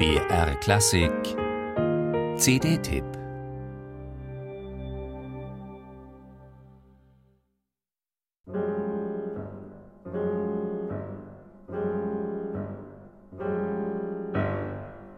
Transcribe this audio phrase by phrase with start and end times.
[0.00, 1.12] BR Klassik
[2.38, 3.04] CD-Tipp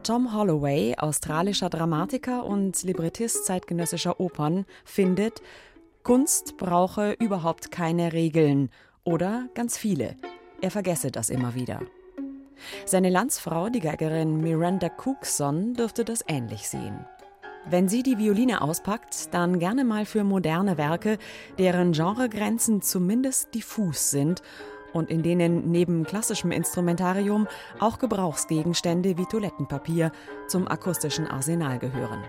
[0.03, 5.43] Tom Holloway, australischer Dramatiker und Librettist zeitgenössischer Opern, findet,
[6.03, 8.69] Kunst brauche überhaupt keine Regeln
[9.05, 10.17] oder ganz viele.
[10.61, 11.79] Er vergesse das immer wieder.
[12.86, 17.07] Seine Landsfrau, die Geigerin Miranda Cookson, dürfte das ähnlich sehen.
[17.64, 21.18] Wenn sie die Violine auspackt, dann gerne mal für moderne Werke,
[21.58, 24.43] deren Genregrenzen zumindest diffus sind
[24.93, 27.46] und in denen neben klassischem Instrumentarium
[27.79, 30.12] auch Gebrauchsgegenstände wie Toilettenpapier
[30.48, 32.22] zum akustischen Arsenal gehören.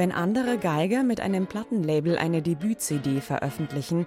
[0.00, 4.06] Wenn andere Geiger mit einem Plattenlabel eine Debüt-CD veröffentlichen,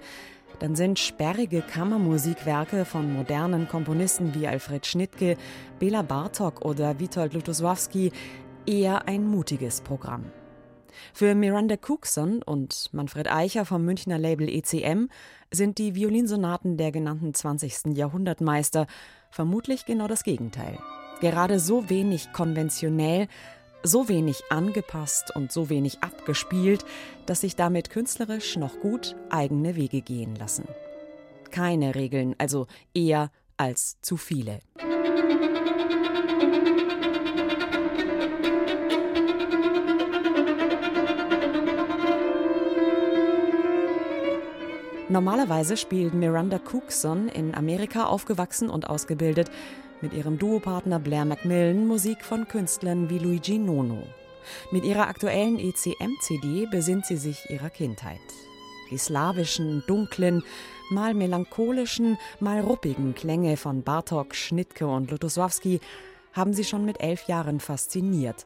[0.58, 5.38] dann sind sperrige Kammermusikwerke von modernen Komponisten wie Alfred Schnittke,
[5.78, 8.12] Bela Bartok oder Witold Lutosławski
[8.66, 10.24] eher ein mutiges Programm.
[11.14, 15.10] Für Miranda Cookson und Manfred Eicher vom Münchner Label ECM
[15.52, 17.96] sind die Violinsonaten der genannten 20.
[17.96, 18.88] Jahrhundertmeister
[19.30, 20.80] vermutlich genau das Gegenteil.
[21.22, 23.28] Gerade so wenig konventionell,
[23.84, 26.86] so wenig angepasst und so wenig abgespielt,
[27.26, 30.68] dass sich damit künstlerisch noch gut eigene Wege gehen lassen.
[31.52, 34.60] Keine Regeln, also eher als zu viele.
[45.10, 49.52] Normalerweise spielt Miranda Cookson in Amerika aufgewachsen und ausgebildet
[50.04, 54.04] mit ihrem Duopartner Blair Macmillan Musik von Künstlern wie Luigi Nono.
[54.70, 58.20] Mit ihrer aktuellen ECM-CD besinnt sie sich ihrer Kindheit.
[58.92, 60.44] Die slawischen, dunklen,
[60.90, 65.80] mal melancholischen, mal ruppigen Klänge von Bartok, Schnittke und Lutosławski
[66.34, 68.46] haben sie schon mit elf Jahren fasziniert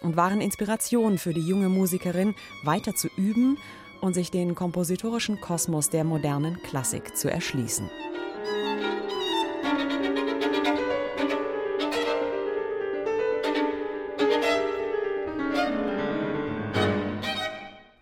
[0.00, 2.34] und waren Inspiration für die junge Musikerin,
[2.64, 3.56] weiter zu üben
[4.00, 7.88] und sich den kompositorischen Kosmos der modernen Klassik zu erschließen.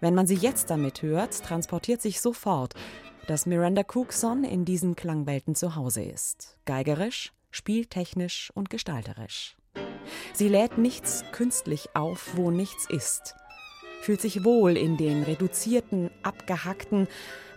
[0.07, 2.75] Wenn man sie jetzt damit hört, transportiert sich sofort,
[3.27, 6.57] dass Miranda Cookson in diesen Klangwelten zu Hause ist.
[6.65, 9.57] Geigerisch, spieltechnisch und gestalterisch.
[10.33, 13.35] Sie lädt nichts künstlich auf, wo nichts ist.
[14.01, 17.09] Fühlt sich wohl in den reduzierten, abgehackten,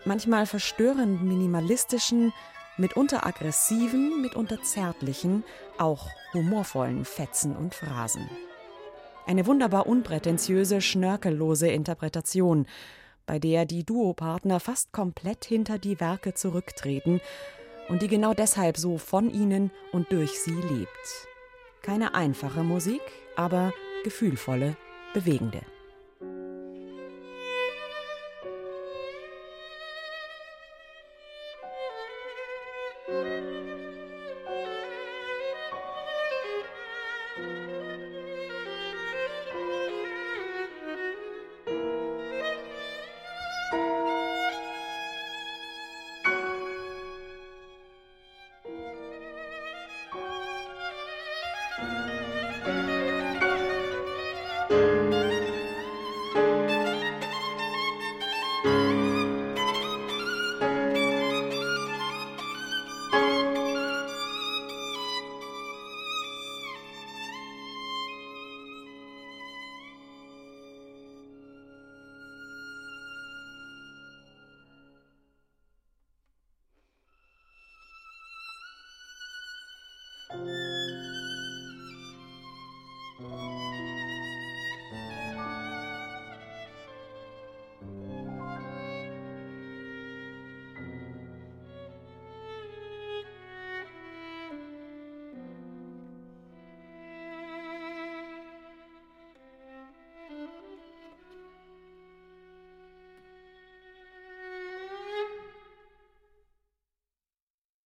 [0.04, 2.34] manchmal verstörend minimalistischen,
[2.78, 5.44] mitunter aggressiven, mitunter zärtlichen,
[5.78, 8.28] auch humorvollen Fetzen und Phrasen.
[9.30, 12.66] Eine wunderbar unprätentiöse, schnörkellose Interpretation,
[13.28, 17.22] bei der die Duopartner fast komplett hinter die Werke zurücktreten
[17.90, 21.28] und die genau deshalb so von ihnen und durch sie lebt.
[21.84, 23.02] Keine einfache Musik,
[23.36, 23.72] aber
[24.04, 24.76] gefühlvolle,
[25.14, 25.62] bewegende.